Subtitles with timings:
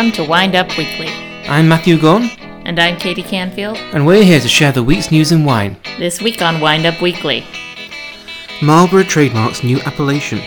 [0.00, 1.08] Welcome to Wind Up Weekly.
[1.46, 2.30] I'm Matthew Gunn,
[2.64, 3.76] And I'm Katie Canfield.
[3.76, 5.76] and we're here to share the week's news in wine.
[5.98, 7.44] This week on Wind Up Weekly,
[8.62, 10.40] Marlborough trademarks new appellation,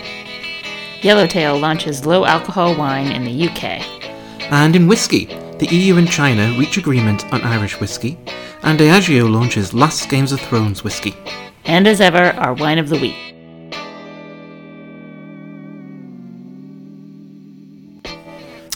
[1.02, 3.80] Yellowtail launches low alcohol wine in the UK.
[4.50, 5.26] and in whiskey,
[5.60, 8.18] the EU and China reach agreement on Irish whiskey,
[8.64, 11.14] and Diageo launches Last Games of Thrones whiskey.
[11.64, 13.33] And as ever, our wine of the week.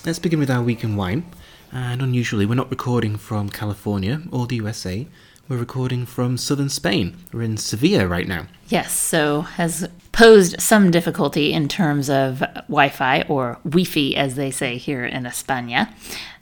[0.05, 1.25] Let's begin with our week in wine.
[1.73, 5.07] And unusually, we're not recording from California or the USA.
[5.49, 7.17] We're recording from southern Spain.
[7.33, 8.47] We're in Sevilla right now.
[8.69, 14.35] Yes, so has posed some difficulty in terms of Wi Fi or Wi Fi, as
[14.35, 15.93] they say here in España.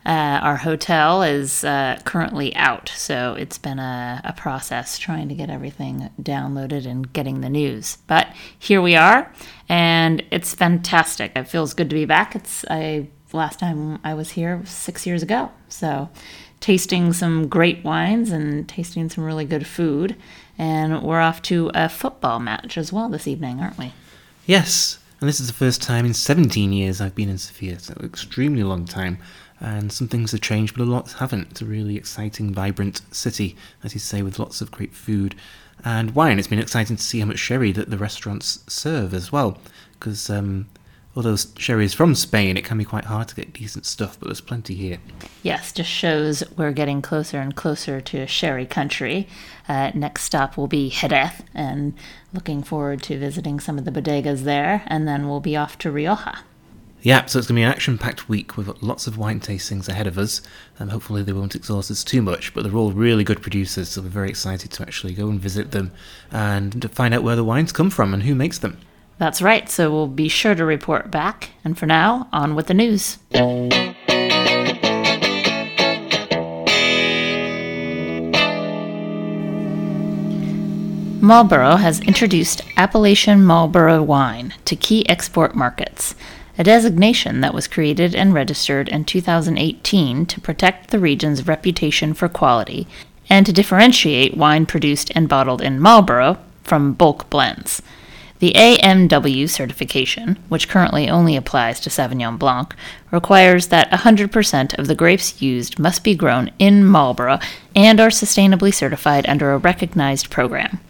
[0.04, 5.34] Uh, our hotel is uh, currently out, so it's been a, a process trying to
[5.34, 7.98] get everything downloaded and getting the news.
[8.06, 9.32] But here we are,
[9.68, 11.32] and it's fantastic.
[11.34, 12.36] It feels good to be back.
[12.36, 16.08] It's I last time I was here six years ago, so
[16.60, 20.16] tasting some great wines and tasting some really good food.
[20.58, 23.92] And we're off to a football match as well this evening, aren't we?
[24.46, 27.94] Yes, and this is the first time in 17 years I've been in Sevilla, so
[28.02, 29.18] extremely long time.
[29.58, 31.50] And some things have changed, but a lot haven't.
[31.50, 35.34] It's a really exciting, vibrant city, as you say, with lots of great food
[35.84, 36.38] and wine.
[36.38, 39.58] It's been exciting to see how much sherry that the restaurants serve as well,
[39.94, 40.68] because um,
[41.16, 44.26] although sherry is from Spain, it can be quite hard to get decent stuff, but
[44.26, 44.98] there's plenty here.
[45.42, 49.26] Yes, just shows we're getting closer and closer to sherry country.
[49.68, 51.94] Uh, next stop will be Jerez, and
[52.32, 55.90] looking forward to visiting some of the bodegas there, and then we'll be off to
[55.90, 56.40] Rioja.
[57.02, 59.88] Yeah, so it's going to be an action-packed week We've got lots of wine tastings
[59.88, 60.42] ahead of us.
[60.76, 64.02] And hopefully they won't exhaust us too much, but they're all really good producers, so
[64.02, 65.92] we're very excited to actually go and visit them
[66.32, 68.78] and to find out where the wines come from and who makes them.
[69.18, 71.50] That's right, so we'll be sure to report back.
[71.64, 73.18] And for now, on with the news.
[81.22, 86.14] Marlborough has introduced Appellation Marlborough wine to key export markets,
[86.58, 92.28] a designation that was created and registered in 2018 to protect the region's reputation for
[92.28, 92.86] quality
[93.28, 97.82] and to differentiate wine produced and bottled in Marlborough from bulk blends.
[98.38, 102.74] The AMW certification, which currently only applies to Sauvignon Blanc,
[103.10, 107.38] requires that 100% of the grapes used must be grown in Marlborough
[107.74, 110.80] and are sustainably certified under a recognized program.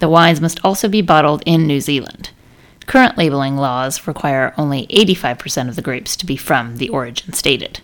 [0.00, 2.30] The wines must also be bottled in New Zealand.
[2.86, 7.80] Current labeling laws require only 85% of the grapes to be from the origin stated.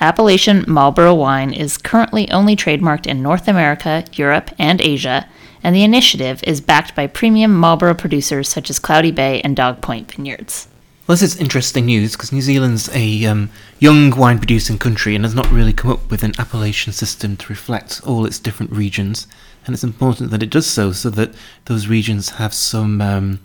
[0.00, 5.26] Appellation Marlborough wine is currently only trademarked in North America, Europe, and Asia,
[5.64, 9.80] and the initiative is backed by premium Marlborough producers such as Cloudy Bay and Dog
[9.80, 10.68] Point Vineyards.
[11.08, 13.50] Well, this is interesting news because New Zealand's a um,
[13.80, 17.48] young wine producing country and has not really come up with an appellation system to
[17.48, 19.26] reflect all its different regions.
[19.66, 21.34] And it's important that it does so so that
[21.64, 23.40] those regions have some um,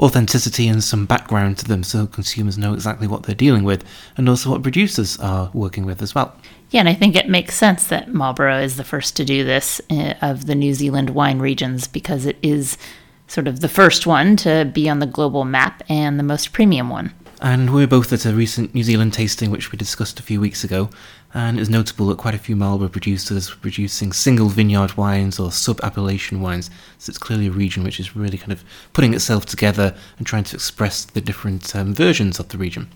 [0.00, 3.84] authenticity and some background to them so consumers know exactly what they're dealing with
[4.16, 6.34] and also what producers are working with as well.
[6.70, 9.80] Yeah, and I think it makes sense that Marlborough is the first to do this
[9.90, 12.78] uh, of the New Zealand wine regions because it is
[13.26, 16.88] sort of the first one to be on the global map and the most premium
[16.90, 17.12] one.
[17.42, 20.42] And we were both at a recent New Zealand tasting, which we discussed a few
[20.42, 20.90] weeks ago.
[21.32, 25.40] And it was notable that quite a few Marlborough producers were producing single vineyard wines
[25.40, 26.68] or sub appellation wines.
[26.98, 28.62] So it's clearly a region which is really kind of
[28.92, 32.88] putting itself together and trying to express the different um, versions of the region.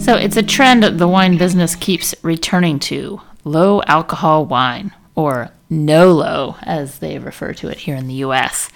[0.00, 5.50] So it's a trend that the wine business keeps returning to low alcohol wine, or
[5.70, 8.68] NOLO, as they refer to it here in the US.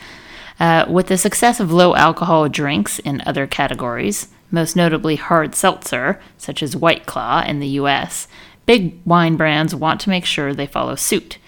[0.60, 6.20] Uh, with the success of low alcohol drinks in other categories, most notably hard seltzer,
[6.38, 8.28] such as White Claw in the US,
[8.64, 11.38] big wine brands want to make sure they follow suit.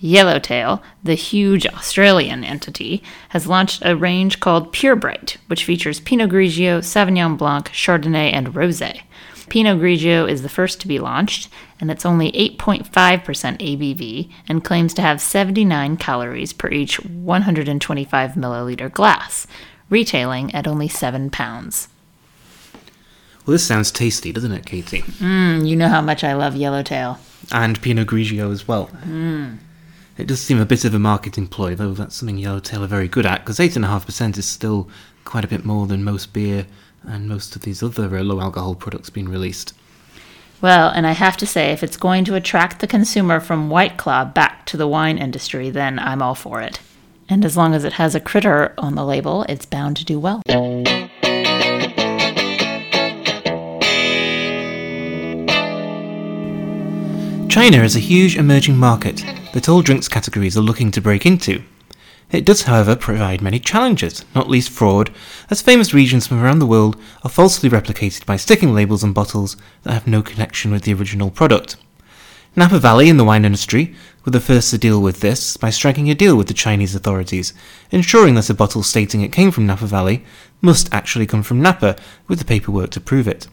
[0.00, 6.30] Yellowtail, the huge Australian entity, has launched a range called Pure Bright, which features Pinot
[6.30, 9.02] Grigio, Sauvignon Blanc, Chardonnay, and Rosé.
[9.54, 11.48] Pinot Grigio is the first to be launched,
[11.78, 18.90] and it's only 8.5% ABV and claims to have 79 calories per each 125 milliliter
[18.90, 19.46] glass,
[19.88, 21.86] retailing at only 7 pounds.
[23.46, 25.02] Well, this sounds tasty, doesn't it, Katie?
[25.02, 27.20] Mm, you know how much I love Yellowtail.
[27.52, 28.90] And Pinot Grigio as well.
[30.18, 33.06] It does seem a bit of a marketing ploy, though that's something Yellowtail are very
[33.06, 34.88] good at, because 8.5% is still
[35.24, 36.66] quite a bit more than most beer
[37.02, 39.74] and most of these other uh, low alcohol products being released.
[40.60, 43.98] Well, and I have to say, if it's going to attract the consumer from White
[43.98, 46.80] Claw back to the wine industry, then I'm all for it.
[47.28, 50.18] And as long as it has a critter on the label, it's bound to do
[50.18, 50.42] well.
[57.48, 61.62] China is a huge emerging market that all drinks categories are looking to break into.
[62.30, 65.10] It does, however, provide many challenges, not least fraud,
[65.50, 69.56] as famous regions from around the world are falsely replicated by sticking labels on bottles
[69.82, 71.76] that have no connection with the original product.
[72.56, 73.94] Napa Valley in the wine industry
[74.24, 77.52] were the first to deal with this by striking a deal with the Chinese authorities,
[77.90, 80.24] ensuring that a bottle stating it came from Napa Valley
[80.60, 81.96] must actually come from Napa
[82.28, 83.48] with the paperwork to prove it.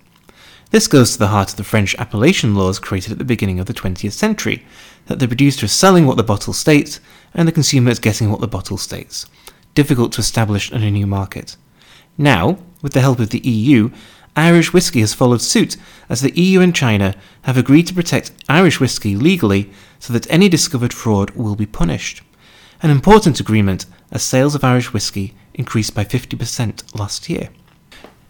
[0.72, 3.66] This goes to the heart of the French appellation laws created at the beginning of
[3.66, 4.66] the 20th century,
[5.08, 7.02] that the producer is selling what the bottle states
[7.34, 9.26] and the consumer is getting what the bottle states.
[9.76, 11.58] Difficult to establish in a new market.
[12.18, 13.92] Now, with the help of the EU,
[14.38, 15.76] Irish whiskey has followed suit,
[16.08, 19.70] as the EU and China have agreed to protect Irish whiskey legally
[20.00, 22.22] so that any discovered fraud will be punished.
[22.82, 27.50] An important agreement, as sales of Irish whiskey increased by 50% last year.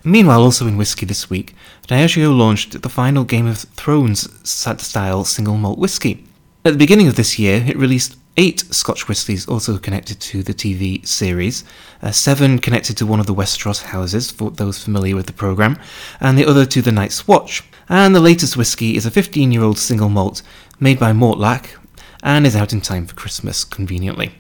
[0.04, 1.54] Meanwhile, also in whisky this week,
[1.88, 6.26] Diageo launched the final Game of Thrones Sat style single malt whisky.
[6.66, 10.54] At the beginning of this year, it released eight Scotch whiskies also connected to the
[10.54, 11.64] TV series,
[12.02, 15.78] uh, seven connected to one of the Westeros houses, for those familiar with the programme,
[16.20, 17.64] and the other to the Night's Watch.
[17.88, 20.42] And the latest whisky is a 15 year old single malt
[20.80, 21.78] made by Mortlach
[22.24, 24.32] and is out in time for Christmas, conveniently.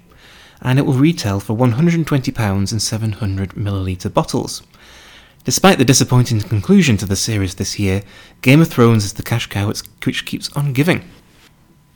[0.62, 4.62] And it will retail for £120 in 700 milliliter bottles.
[5.44, 8.04] Despite the disappointing conclusion to the series this year,
[8.42, 11.04] Game of Thrones is the cash cow which keeps on giving.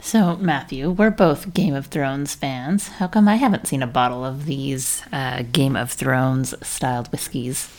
[0.01, 2.87] So, Matthew, we're both Game of Thrones fans.
[2.87, 7.69] How come I haven't seen a bottle of these uh, Game of Thrones styled whiskies?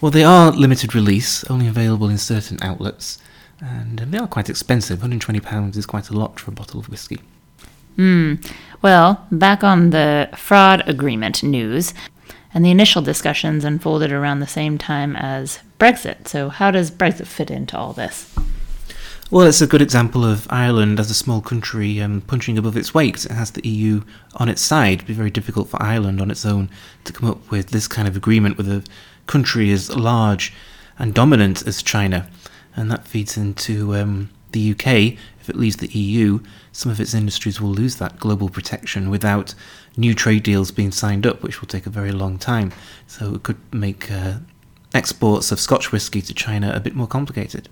[0.00, 3.18] Well, they are limited release, only available in certain outlets,
[3.60, 4.98] and they are quite expensive.
[4.98, 7.20] £120 is quite a lot for a bottle of whiskey.
[7.96, 8.34] Hmm.
[8.80, 11.92] Well, back on the fraud agreement news,
[12.54, 16.28] and the initial discussions unfolded around the same time as Brexit.
[16.28, 18.34] So, how does Brexit fit into all this?
[19.32, 22.92] Well, it's a good example of Ireland as a small country um, punching above its
[22.92, 23.24] weight.
[23.24, 24.02] It has the EU
[24.34, 24.98] on its side.
[24.98, 26.68] It'd be very difficult for Ireland on its own
[27.04, 28.84] to come up with this kind of agreement with a
[29.26, 30.52] country as large
[30.98, 32.28] and dominant as China.
[32.76, 35.16] And that feeds into um, the UK.
[35.40, 36.40] If it leaves the EU,
[36.70, 39.54] some of its industries will lose that global protection without
[39.96, 42.72] new trade deals being signed up, which will take a very long time.
[43.06, 44.34] So it could make uh,
[44.94, 47.68] exports of Scotch whisky to China a bit more complicated.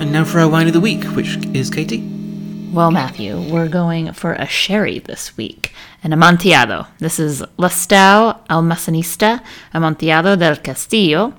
[0.00, 2.02] And now for our wine of the week, which is Katie.
[2.72, 5.72] Well, Matthew, we're going for a sherry this week,
[6.02, 6.88] an Amontillado.
[6.98, 9.40] This is Lustau Almacenista
[9.72, 11.32] Amontillado del Castillo,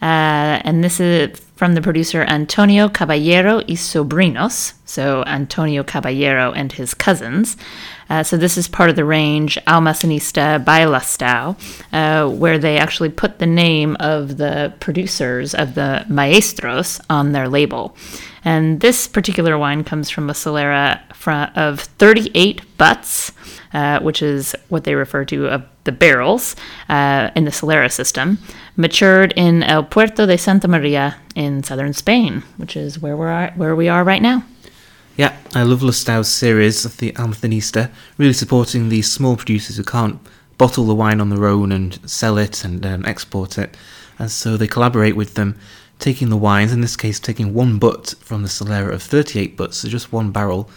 [0.00, 6.70] uh, and this is from the producer Antonio Caballero y Sobrinos, so Antonio Caballero and
[6.72, 7.56] his cousins.
[8.08, 11.56] Uh, so this is part of the range Almacenista by Lustau,
[11.92, 17.48] uh, where they actually put the name of the producers of the maestros on their
[17.48, 17.96] label.
[18.44, 21.00] And this particular wine comes from a Solera
[21.56, 23.32] of 38 butts,
[23.74, 26.54] uh, which is what they refer to of the barrels
[26.88, 28.38] uh, in the Solera system,
[28.76, 33.74] matured in El Puerto de Santa Maria in southern Spain, which is where we're where
[33.74, 34.44] we are right now.
[35.16, 40.20] Yeah, I love Lustau's series of the Almacenista, really supporting these small producers who can't
[40.58, 43.74] bottle the wine on their own and sell it and um, export it.
[44.18, 45.58] And so they collaborate with them,
[45.98, 49.78] taking the wines, in this case, taking one butt from the Solera of 38 butts,
[49.78, 50.68] so just one barrel,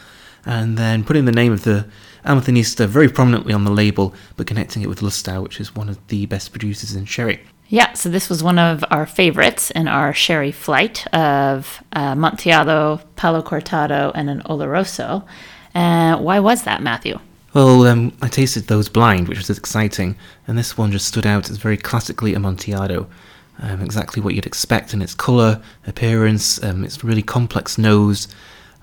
[0.46, 1.90] and then putting the name of the
[2.26, 6.08] Almacenista very prominently on the label, but connecting it with Lustau, which is one of
[6.08, 7.42] the best producers in sherry.
[7.72, 13.00] Yeah, so this was one of our favorites in our sherry flight of uh, Montillado,
[13.16, 15.24] Palo Cortado, and an Oloroso.
[15.76, 17.20] Uh, why was that, Matthew?
[17.54, 20.16] Well, um, I tasted those blind, which was exciting,
[20.48, 23.08] and this one just stood out as very classically Amontillado.
[23.60, 28.28] Um, exactly what you'd expect in its colour, appearance, um, its really complex nose,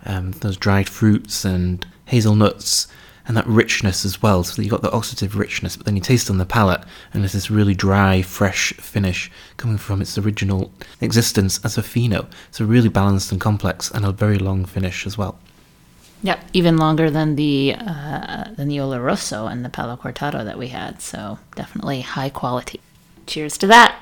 [0.04, 2.86] um, those dried fruits and hazelnuts,
[3.26, 4.44] and that richness as well.
[4.44, 7.32] So you've got the oxidative richness, but then you taste on the palate, and there's
[7.32, 12.28] this really dry, fresh finish coming from its original existence as a fino.
[12.50, 15.38] So really balanced and complex, and a very long finish as well.
[16.22, 20.68] Yeah, even longer than the uh, than the Oloroso and the Palo Cortado that we
[20.68, 21.02] had.
[21.02, 22.80] So definitely high quality.
[23.26, 24.00] Cheers to that.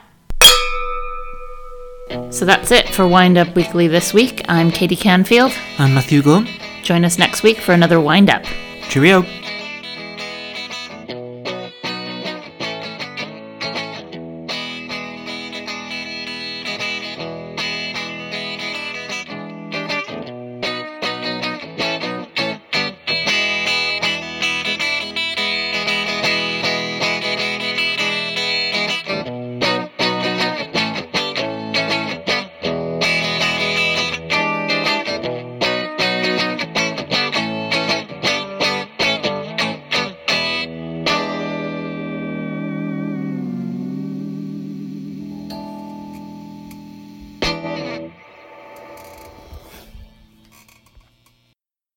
[2.31, 4.45] So that's it for Wind Up Weekly this week.
[4.47, 5.52] I'm Katie Canfield.
[5.78, 6.47] I'm Matthew Gorn.
[6.83, 8.45] Join us next week for another Wind Up.
[8.88, 9.25] Cheerio.